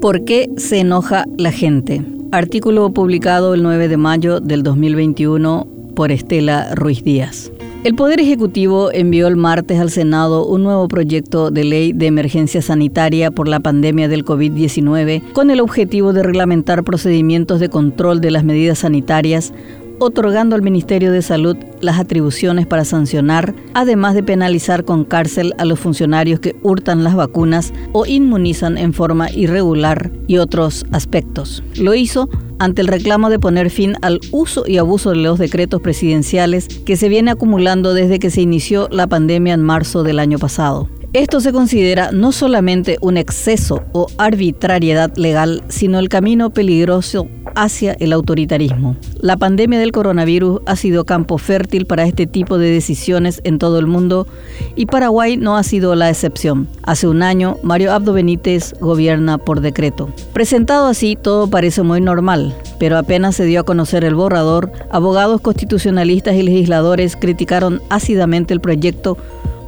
¿Por 0.00 0.24
qué 0.24 0.48
se 0.56 0.80
enoja 0.80 1.26
la 1.36 1.52
gente? 1.52 2.02
Artículo 2.32 2.90
publicado 2.90 3.52
el 3.52 3.62
9 3.62 3.88
de 3.88 3.98
mayo 3.98 4.40
del 4.40 4.62
2021 4.62 5.66
por 5.94 6.10
Estela 6.10 6.74
Ruiz 6.74 7.04
Díaz. 7.04 7.52
El 7.84 7.94
Poder 7.94 8.20
Ejecutivo 8.20 8.90
envió 8.92 9.26
el 9.26 9.36
martes 9.36 9.78
al 9.78 9.90
Senado 9.90 10.46
un 10.46 10.62
nuevo 10.62 10.86
proyecto 10.86 11.50
de 11.50 11.64
ley 11.64 11.92
de 11.94 12.06
emergencia 12.06 12.60
sanitaria 12.60 13.30
por 13.30 13.48
la 13.48 13.60
pandemia 13.60 14.06
del 14.06 14.24
COVID-19 14.24 15.32
con 15.32 15.50
el 15.50 15.60
objetivo 15.60 16.12
de 16.12 16.22
reglamentar 16.22 16.84
procedimientos 16.84 17.58
de 17.58 17.70
control 17.70 18.20
de 18.20 18.30
las 18.30 18.44
medidas 18.44 18.80
sanitarias 18.80 19.54
otorgando 20.00 20.56
al 20.56 20.62
Ministerio 20.62 21.12
de 21.12 21.22
Salud 21.22 21.56
las 21.80 22.00
atribuciones 22.00 22.66
para 22.66 22.84
sancionar, 22.84 23.54
además 23.74 24.14
de 24.14 24.22
penalizar 24.22 24.84
con 24.84 25.04
cárcel 25.04 25.54
a 25.58 25.64
los 25.64 25.78
funcionarios 25.78 26.40
que 26.40 26.56
hurtan 26.62 27.04
las 27.04 27.14
vacunas 27.14 27.72
o 27.92 28.06
inmunizan 28.06 28.78
en 28.78 28.92
forma 28.92 29.30
irregular 29.30 30.10
y 30.26 30.38
otros 30.38 30.84
aspectos. 30.90 31.62
Lo 31.76 31.94
hizo 31.94 32.28
ante 32.58 32.82
el 32.82 32.88
reclamo 32.88 33.30
de 33.30 33.38
poner 33.38 33.70
fin 33.70 33.96
al 34.02 34.20
uso 34.32 34.64
y 34.66 34.78
abuso 34.78 35.10
de 35.10 35.16
los 35.16 35.38
decretos 35.38 35.80
presidenciales 35.80 36.68
que 36.68 36.96
se 36.96 37.08
viene 37.08 37.30
acumulando 37.30 37.94
desde 37.94 38.18
que 38.18 38.30
se 38.30 38.42
inició 38.42 38.88
la 38.90 39.06
pandemia 39.06 39.54
en 39.54 39.62
marzo 39.62 40.02
del 40.02 40.18
año 40.18 40.38
pasado. 40.38 40.88
Esto 41.12 41.40
se 41.40 41.52
considera 41.52 42.12
no 42.12 42.30
solamente 42.30 42.96
un 43.00 43.16
exceso 43.16 43.82
o 43.90 44.06
arbitrariedad 44.16 45.12
legal, 45.16 45.64
sino 45.66 45.98
el 45.98 46.08
camino 46.08 46.50
peligroso 46.50 47.26
hacia 47.56 47.94
el 47.94 48.12
autoritarismo. 48.12 48.94
La 49.20 49.36
pandemia 49.36 49.80
del 49.80 49.90
coronavirus 49.90 50.60
ha 50.66 50.76
sido 50.76 51.04
campo 51.04 51.36
fértil 51.36 51.86
para 51.86 52.04
este 52.04 52.28
tipo 52.28 52.58
de 52.58 52.70
decisiones 52.70 53.40
en 53.42 53.58
todo 53.58 53.80
el 53.80 53.88
mundo 53.88 54.28
y 54.76 54.86
Paraguay 54.86 55.36
no 55.36 55.56
ha 55.56 55.64
sido 55.64 55.96
la 55.96 56.08
excepción. 56.10 56.68
Hace 56.84 57.08
un 57.08 57.24
año, 57.24 57.56
Mario 57.64 57.92
Abdo 57.92 58.12
Benítez 58.12 58.76
gobierna 58.80 59.36
por 59.36 59.62
decreto. 59.62 60.10
Presentado 60.32 60.86
así, 60.86 61.18
todo 61.20 61.50
parece 61.50 61.82
muy 61.82 62.00
normal, 62.00 62.54
pero 62.78 62.96
apenas 62.96 63.34
se 63.34 63.44
dio 63.46 63.60
a 63.60 63.64
conocer 63.64 64.04
el 64.04 64.14
borrador, 64.14 64.70
abogados 64.92 65.40
constitucionalistas 65.40 66.36
y 66.36 66.44
legisladores 66.44 67.16
criticaron 67.16 67.82
ácidamente 67.90 68.54
el 68.54 68.60
proyecto 68.60 69.18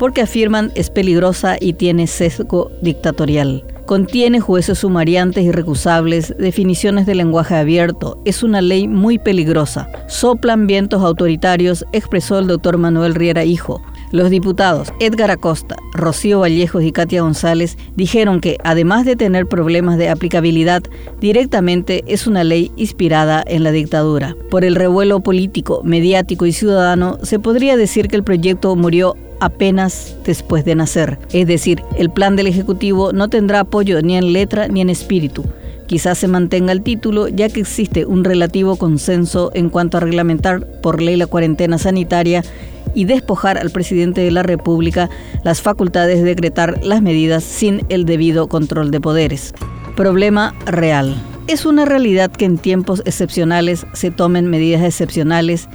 porque 0.00 0.22
afirman 0.22 0.72
es 0.76 0.88
peligrosa 0.88 1.58
y 1.60 1.74
tiene 1.74 2.06
sesgo 2.06 2.72
dictatorial. 2.80 3.62
Contiene 3.84 4.40
jueces 4.40 4.78
sumariantes 4.78 5.44
y 5.44 5.52
recusables, 5.52 6.34
definiciones 6.38 7.04
de 7.04 7.14
lenguaje 7.14 7.54
abierto. 7.54 8.18
Es 8.24 8.42
una 8.42 8.62
ley 8.62 8.88
muy 8.88 9.18
peligrosa. 9.18 9.90
Soplan 10.08 10.66
vientos 10.66 11.02
autoritarios, 11.02 11.84
expresó 11.92 12.38
el 12.38 12.46
doctor 12.46 12.78
Manuel 12.78 13.14
Riera 13.14 13.44
Hijo. 13.44 13.82
Los 14.10 14.30
diputados 14.30 14.88
Edgar 15.00 15.30
Acosta, 15.30 15.76
Rocío 15.92 16.40
Vallejos 16.40 16.82
y 16.82 16.92
Katia 16.92 17.20
González 17.20 17.76
dijeron 17.94 18.40
que, 18.40 18.56
además 18.64 19.04
de 19.04 19.16
tener 19.16 19.46
problemas 19.46 19.98
de 19.98 20.08
aplicabilidad, 20.08 20.82
directamente 21.20 22.04
es 22.06 22.26
una 22.26 22.42
ley 22.42 22.72
inspirada 22.76 23.44
en 23.46 23.64
la 23.64 23.70
dictadura. 23.70 24.34
Por 24.50 24.64
el 24.64 24.76
revuelo 24.76 25.20
político, 25.20 25.82
mediático 25.84 26.46
y 26.46 26.52
ciudadano, 26.52 27.18
se 27.22 27.38
podría 27.38 27.76
decir 27.76 28.08
que 28.08 28.16
el 28.16 28.24
proyecto 28.24 28.74
murió 28.76 29.14
apenas 29.40 30.16
después 30.24 30.64
de 30.64 30.74
nacer. 30.74 31.18
Es 31.32 31.46
decir, 31.46 31.82
el 31.96 32.10
plan 32.10 32.36
del 32.36 32.46
Ejecutivo 32.46 33.12
no 33.12 33.28
tendrá 33.28 33.60
apoyo 33.60 34.00
ni 34.02 34.16
en 34.16 34.32
letra 34.32 34.68
ni 34.68 34.80
en 34.80 34.90
espíritu. 34.90 35.44
Quizás 35.86 36.18
se 36.18 36.28
mantenga 36.28 36.70
el 36.70 36.82
título 36.82 37.26
ya 37.26 37.48
que 37.48 37.60
existe 37.60 38.06
un 38.06 38.22
relativo 38.22 38.76
consenso 38.76 39.50
en 39.54 39.70
cuanto 39.70 39.96
a 39.96 40.00
reglamentar 40.00 40.64
por 40.82 41.02
ley 41.02 41.16
la 41.16 41.26
cuarentena 41.26 41.78
sanitaria 41.78 42.44
y 42.94 43.06
despojar 43.06 43.58
al 43.58 43.70
presidente 43.70 44.20
de 44.20 44.30
la 44.30 44.42
República 44.42 45.10
las 45.42 45.62
facultades 45.62 46.18
de 46.18 46.24
decretar 46.24 46.84
las 46.84 47.02
medidas 47.02 47.42
sin 47.42 47.84
el 47.88 48.04
debido 48.04 48.48
control 48.48 48.90
de 48.90 49.00
poderes. 49.00 49.52
Problema 49.96 50.54
real. 50.66 51.16
Es 51.46 51.66
una 51.66 51.84
realidad 51.84 52.30
que 52.30 52.44
en 52.44 52.58
tiempos 52.58 53.02
excepcionales 53.04 53.84
se 53.92 54.12
tomen 54.12 54.46
medidas 54.46 54.84
excepcionales 54.84 55.68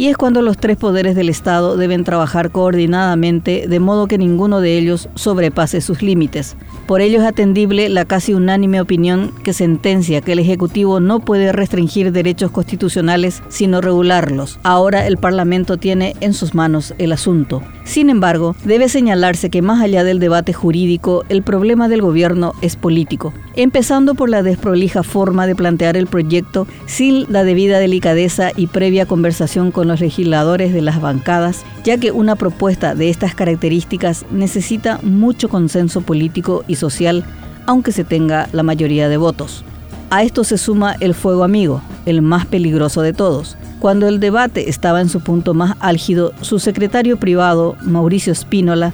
y 0.00 0.08
es 0.08 0.16
cuando 0.16 0.40
los 0.40 0.56
tres 0.56 0.78
poderes 0.78 1.14
del 1.14 1.28
Estado 1.28 1.76
deben 1.76 2.04
trabajar 2.04 2.50
coordinadamente 2.50 3.66
de 3.68 3.80
modo 3.80 4.06
que 4.06 4.16
ninguno 4.16 4.62
de 4.62 4.78
ellos 4.78 5.10
sobrepase 5.14 5.82
sus 5.82 6.00
límites. 6.00 6.56
Por 6.90 7.02
ello 7.02 7.20
es 7.20 7.24
atendible 7.24 7.88
la 7.88 8.04
casi 8.04 8.34
unánime 8.34 8.80
opinión 8.80 9.30
que 9.44 9.52
sentencia 9.52 10.22
que 10.22 10.32
el 10.32 10.40
Ejecutivo 10.40 10.98
no 10.98 11.20
puede 11.20 11.52
restringir 11.52 12.10
derechos 12.10 12.50
constitucionales 12.50 13.44
sino 13.48 13.80
regularlos. 13.80 14.58
Ahora 14.64 15.06
el 15.06 15.16
Parlamento 15.16 15.76
tiene 15.76 16.16
en 16.18 16.34
sus 16.34 16.52
manos 16.52 16.92
el 16.98 17.12
asunto. 17.12 17.62
Sin 17.84 18.10
embargo, 18.10 18.54
debe 18.64 18.88
señalarse 18.88 19.50
que 19.50 19.62
más 19.62 19.80
allá 19.80 20.04
del 20.04 20.18
debate 20.18 20.52
jurídico, 20.52 21.24
el 21.28 21.42
problema 21.42 21.88
del 21.88 22.02
gobierno 22.02 22.54
es 22.60 22.76
político, 22.76 23.32
empezando 23.56 24.14
por 24.14 24.28
la 24.28 24.42
desprolija 24.42 25.02
forma 25.02 25.46
de 25.46 25.56
plantear 25.56 25.96
el 25.96 26.06
proyecto 26.06 26.66
sin 26.86 27.24
la 27.32 27.42
debida 27.42 27.78
delicadeza 27.78 28.50
y 28.54 28.66
previa 28.66 29.06
conversación 29.06 29.70
con 29.72 29.88
los 29.88 30.00
legisladores 30.00 30.72
de 30.72 30.82
las 30.82 31.00
bancadas, 31.00 31.64
ya 31.82 31.98
que 31.98 32.12
una 32.12 32.36
propuesta 32.36 32.94
de 32.94 33.10
estas 33.10 33.34
características 33.34 34.24
necesita 34.30 35.00
mucho 35.02 35.48
consenso 35.48 36.00
político 36.00 36.64
y 36.68 36.76
social, 36.80 37.24
aunque 37.66 37.92
se 37.92 38.02
tenga 38.02 38.48
la 38.52 38.64
mayoría 38.64 39.08
de 39.08 39.16
votos. 39.16 39.64
A 40.10 40.24
esto 40.24 40.42
se 40.42 40.58
suma 40.58 40.96
el 40.98 41.14
fuego 41.14 41.44
amigo, 41.44 41.82
el 42.04 42.20
más 42.20 42.44
peligroso 42.44 43.00
de 43.00 43.12
todos. 43.12 43.56
Cuando 43.78 44.08
el 44.08 44.18
debate 44.18 44.68
estaba 44.68 45.00
en 45.00 45.08
su 45.08 45.20
punto 45.20 45.54
más 45.54 45.76
álgido, 45.78 46.32
su 46.40 46.58
secretario 46.58 47.16
privado, 47.16 47.76
Mauricio 47.82 48.34
Spínola, 48.34 48.92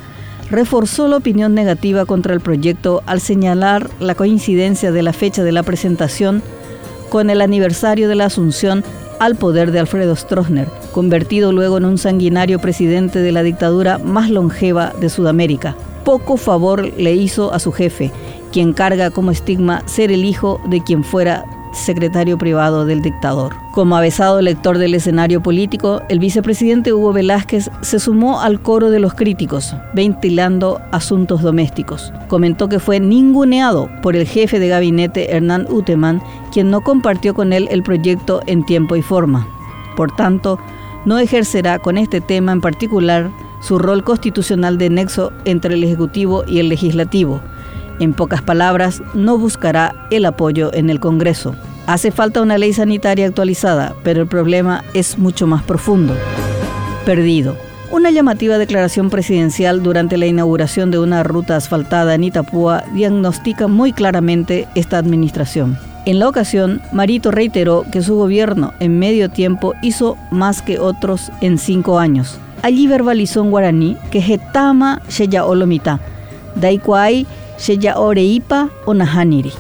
reforzó 0.50 1.08
la 1.08 1.16
opinión 1.16 1.54
negativa 1.54 2.04
contra 2.04 2.34
el 2.34 2.40
proyecto 2.40 3.02
al 3.06 3.22
señalar 3.22 3.88
la 3.98 4.14
coincidencia 4.14 4.92
de 4.92 5.02
la 5.02 5.14
fecha 5.14 5.42
de 5.42 5.52
la 5.52 5.62
presentación 5.62 6.42
con 7.08 7.30
el 7.30 7.40
aniversario 7.40 8.10
de 8.10 8.14
la 8.14 8.26
asunción 8.26 8.84
al 9.18 9.36
poder 9.36 9.72
de 9.72 9.80
Alfredo 9.80 10.14
Stroessner, 10.14 10.68
convertido 10.92 11.50
luego 11.50 11.78
en 11.78 11.86
un 11.86 11.96
sanguinario 11.96 12.58
presidente 12.58 13.20
de 13.20 13.32
la 13.32 13.42
dictadura 13.42 13.96
más 13.96 14.28
longeva 14.28 14.92
de 15.00 15.08
Sudamérica 15.08 15.74
poco 16.06 16.36
favor 16.36 16.92
le 16.96 17.16
hizo 17.16 17.52
a 17.52 17.58
su 17.58 17.72
jefe, 17.72 18.12
quien 18.52 18.72
carga 18.72 19.10
como 19.10 19.32
estigma 19.32 19.82
ser 19.86 20.12
el 20.12 20.24
hijo 20.24 20.60
de 20.68 20.80
quien 20.80 21.02
fuera 21.02 21.44
secretario 21.72 22.38
privado 22.38 22.86
del 22.86 23.02
dictador. 23.02 23.56
Como 23.72 23.96
avesado 23.96 24.40
lector 24.40 24.78
del 24.78 24.94
escenario 24.94 25.42
político, 25.42 26.00
el 26.08 26.20
vicepresidente 26.20 26.92
Hugo 26.92 27.12
Velázquez 27.12 27.70
se 27.82 27.98
sumó 27.98 28.40
al 28.40 28.62
coro 28.62 28.90
de 28.90 29.00
los 29.00 29.14
críticos, 29.14 29.74
ventilando 29.94 30.80
asuntos 30.92 31.42
domésticos. 31.42 32.12
Comentó 32.28 32.68
que 32.68 32.78
fue 32.78 33.00
ninguneado 33.00 33.90
por 34.00 34.14
el 34.14 34.28
jefe 34.28 34.60
de 34.60 34.68
gabinete 34.68 35.34
Hernán 35.34 35.66
Uteman, 35.68 36.22
quien 36.52 36.70
no 36.70 36.82
compartió 36.82 37.34
con 37.34 37.52
él 37.52 37.66
el 37.72 37.82
proyecto 37.82 38.42
en 38.46 38.64
tiempo 38.64 38.94
y 38.94 39.02
forma. 39.02 39.48
Por 39.96 40.14
tanto, 40.14 40.60
no 41.04 41.18
ejercerá 41.18 41.80
con 41.80 41.98
este 41.98 42.20
tema 42.20 42.52
en 42.52 42.60
particular 42.60 43.30
su 43.66 43.80
rol 43.80 44.04
constitucional 44.04 44.78
de 44.78 44.90
nexo 44.90 45.32
entre 45.44 45.74
el 45.74 45.82
Ejecutivo 45.82 46.44
y 46.46 46.60
el 46.60 46.68
Legislativo. 46.68 47.40
En 47.98 48.12
pocas 48.12 48.40
palabras, 48.40 49.02
no 49.12 49.38
buscará 49.38 50.06
el 50.10 50.24
apoyo 50.24 50.72
en 50.72 50.88
el 50.88 51.00
Congreso. 51.00 51.56
Hace 51.88 52.12
falta 52.12 52.42
una 52.42 52.58
ley 52.58 52.72
sanitaria 52.72 53.26
actualizada, 53.26 53.96
pero 54.04 54.22
el 54.22 54.28
problema 54.28 54.84
es 54.94 55.18
mucho 55.18 55.48
más 55.48 55.64
profundo. 55.64 56.14
Perdido. 57.04 57.56
Una 57.90 58.10
llamativa 58.12 58.58
declaración 58.58 59.10
presidencial 59.10 59.82
durante 59.82 60.16
la 60.16 60.26
inauguración 60.26 60.92
de 60.92 61.00
una 61.00 61.24
ruta 61.24 61.56
asfaltada 61.56 62.14
en 62.14 62.22
Itapúa 62.24 62.84
diagnostica 62.94 63.66
muy 63.66 63.92
claramente 63.92 64.68
esta 64.76 64.98
administración. 64.98 65.76
En 66.04 66.20
la 66.20 66.28
ocasión, 66.28 66.80
Marito 66.92 67.32
reiteró 67.32 67.84
que 67.90 68.02
su 68.02 68.14
gobierno 68.14 68.74
en 68.78 69.00
medio 69.00 69.28
tiempo 69.28 69.74
hizo 69.82 70.16
más 70.30 70.62
que 70.62 70.78
otros 70.78 71.32
en 71.40 71.58
cinco 71.58 71.98
años 71.98 72.38
allí 72.66 72.88
verbalizó 72.88 73.42
en 73.42 73.50
guaraní 73.52 73.96
que 74.10 74.18
Hetama 74.18 75.00
Sheya 75.08 75.44
Olomita, 75.44 76.00
Daikwai 76.56 77.24
Sheya 77.60 77.96
Oreipa 77.96 78.70
o 78.86 78.92
Nahaniri. 78.92 79.52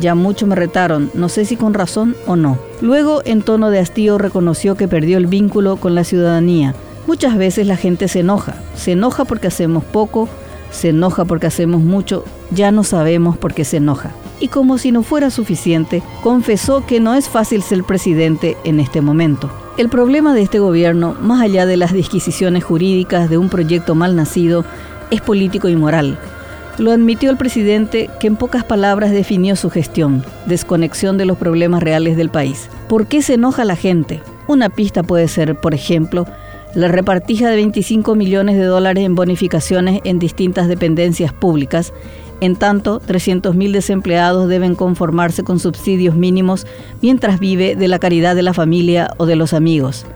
Ya 0.00 0.14
mucho 0.14 0.46
me 0.46 0.54
retaron, 0.54 1.10
no 1.14 1.28
sé 1.28 1.44
si 1.44 1.56
con 1.56 1.74
razón 1.74 2.14
o 2.28 2.36
no. 2.36 2.56
Luego, 2.80 3.22
en 3.24 3.42
tono 3.42 3.70
de 3.70 3.80
hastío, 3.80 4.18
reconoció 4.18 4.76
que 4.76 4.86
perdió 4.86 5.18
el 5.18 5.26
vínculo 5.26 5.78
con 5.78 5.96
la 5.96 6.04
ciudadanía. 6.04 6.76
Muchas 7.08 7.36
veces 7.36 7.66
la 7.66 7.76
gente 7.76 8.06
se 8.06 8.20
enoja. 8.20 8.54
Se 8.76 8.92
enoja 8.92 9.24
porque 9.24 9.48
hacemos 9.48 9.82
poco, 9.82 10.28
se 10.70 10.90
enoja 10.90 11.24
porque 11.24 11.48
hacemos 11.48 11.80
mucho, 11.80 12.24
ya 12.52 12.70
no 12.70 12.84
sabemos 12.84 13.36
por 13.36 13.52
qué 13.52 13.64
se 13.64 13.78
enoja. 13.78 14.12
Y 14.38 14.46
como 14.46 14.78
si 14.78 14.92
no 14.92 15.02
fuera 15.02 15.30
suficiente, 15.30 16.04
confesó 16.22 16.86
que 16.86 17.00
no 17.00 17.14
es 17.14 17.28
fácil 17.28 17.62
ser 17.62 17.82
presidente 17.82 18.56
en 18.62 18.78
este 18.78 19.00
momento. 19.00 19.50
El 19.78 19.88
problema 19.90 20.34
de 20.34 20.42
este 20.42 20.58
gobierno, 20.58 21.14
más 21.20 21.40
allá 21.40 21.64
de 21.64 21.76
las 21.76 21.92
disquisiciones 21.92 22.64
jurídicas 22.64 23.30
de 23.30 23.38
un 23.38 23.48
proyecto 23.48 23.94
mal 23.94 24.16
nacido, 24.16 24.64
es 25.12 25.20
político 25.20 25.68
y 25.68 25.76
moral. 25.76 26.18
Lo 26.78 26.90
admitió 26.90 27.30
el 27.30 27.36
presidente 27.36 28.10
que 28.18 28.26
en 28.26 28.34
pocas 28.34 28.64
palabras 28.64 29.12
definió 29.12 29.54
su 29.54 29.70
gestión, 29.70 30.24
desconexión 30.46 31.16
de 31.16 31.26
los 31.26 31.38
problemas 31.38 31.80
reales 31.80 32.16
del 32.16 32.28
país. 32.28 32.68
¿Por 32.88 33.06
qué 33.06 33.22
se 33.22 33.34
enoja 33.34 33.64
la 33.64 33.76
gente? 33.76 34.20
Una 34.48 34.68
pista 34.68 35.04
puede 35.04 35.28
ser, 35.28 35.54
por 35.54 35.74
ejemplo, 35.74 36.26
la 36.74 36.88
repartija 36.88 37.48
de 37.48 37.54
25 37.54 38.16
millones 38.16 38.56
de 38.56 38.64
dólares 38.64 39.04
en 39.04 39.14
bonificaciones 39.14 40.00
en 40.02 40.18
distintas 40.18 40.66
dependencias 40.66 41.32
públicas, 41.32 41.92
en 42.40 42.56
tanto 42.56 43.00
300.000 43.00 43.72
desempleados 43.72 44.48
deben 44.48 44.74
conformarse 44.74 45.42
con 45.42 45.58
subsidios 45.58 46.14
mínimos 46.14 46.66
mientras 47.02 47.40
vive 47.40 47.76
de 47.76 47.88
la 47.88 47.98
caridad 47.98 48.36
de 48.36 48.42
la 48.42 48.54
familia 48.54 49.12
o 49.16 49.26
de 49.26 49.36
los 49.36 49.52
amigos. 49.52 50.06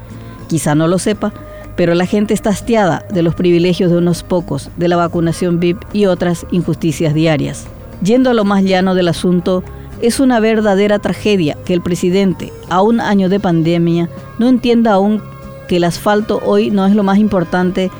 Quizá 0.48 0.74
no 0.74 0.88
lo 0.88 0.98
sepa, 0.98 1.32
pero 1.76 1.94
la 1.94 2.06
gente 2.06 2.34
está 2.34 2.50
hastiada 2.50 3.04
de 3.12 3.22
los 3.22 3.34
privilegios 3.34 3.90
de 3.90 3.98
unos 3.98 4.22
pocos, 4.22 4.70
de 4.76 4.88
la 4.88 4.96
vacunación 4.96 5.58
VIP 5.58 5.82
y 5.92 6.06
otras 6.06 6.46
injusticias 6.50 7.14
diarias. 7.14 7.66
Yendo 8.02 8.30
a 8.30 8.34
lo 8.34 8.44
más 8.44 8.62
llano 8.62 8.94
del 8.94 9.08
asunto, 9.08 9.62
es 10.00 10.20
una 10.20 10.40
verdadera 10.40 10.98
tragedia 10.98 11.56
que 11.64 11.72
el 11.72 11.80
presidente, 11.80 12.52
a 12.68 12.82
un 12.82 13.00
año 13.00 13.28
de 13.28 13.40
pandemia, 13.40 14.08
no 14.38 14.48
entienda 14.48 14.92
aún 14.92 15.22
que 15.68 15.76
el 15.76 15.84
asfalto 15.84 16.40
hoy 16.44 16.70
no 16.70 16.84
es 16.86 16.94
lo 16.94 17.04
más 17.04 17.18
importante, 17.18 17.90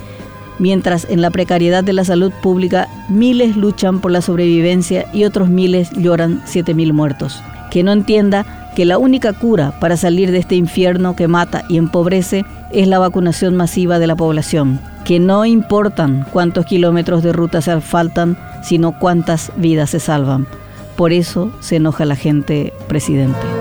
mientras 0.62 1.08
en 1.10 1.20
la 1.20 1.30
precariedad 1.30 1.82
de 1.82 1.92
la 1.92 2.04
salud 2.04 2.32
pública 2.40 2.86
miles 3.08 3.56
luchan 3.56 4.00
por 4.00 4.12
la 4.12 4.22
sobrevivencia 4.22 5.06
y 5.12 5.24
otros 5.24 5.48
miles 5.48 5.90
lloran 5.90 6.40
7.000 6.44 6.92
muertos. 6.92 7.42
Que 7.72 7.82
no 7.82 7.90
entienda 7.90 8.70
que 8.76 8.84
la 8.84 8.96
única 8.96 9.32
cura 9.32 9.72
para 9.80 9.96
salir 9.96 10.30
de 10.30 10.38
este 10.38 10.54
infierno 10.54 11.16
que 11.16 11.26
mata 11.26 11.64
y 11.68 11.78
empobrece 11.78 12.44
es 12.70 12.86
la 12.86 13.00
vacunación 13.00 13.56
masiva 13.56 13.98
de 13.98 14.06
la 14.06 14.14
población, 14.14 14.78
que 15.04 15.18
no 15.18 15.44
importan 15.44 16.24
cuántos 16.32 16.64
kilómetros 16.64 17.24
de 17.24 17.32
ruta 17.32 17.60
se 17.60 17.72
asfaltan, 17.72 18.38
sino 18.62 18.96
cuántas 18.96 19.50
vidas 19.56 19.90
se 19.90 19.98
salvan. 19.98 20.46
Por 20.94 21.12
eso 21.12 21.52
se 21.58 21.76
enoja 21.76 22.04
la 22.04 22.14
gente, 22.14 22.72
presidente. 22.86 23.51